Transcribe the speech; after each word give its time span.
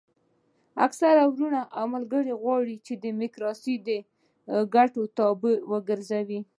اکثره 0.85 1.23
وروڼه 1.33 1.61
او 1.77 1.85
ملګري 1.95 2.33
غواړي 2.41 2.75
چې 2.85 2.93
ډیموکراسي 3.05 3.75
د 3.87 3.89
ګټو 4.75 5.01
تابع 5.17 5.55
وګرځوي. 5.71 6.39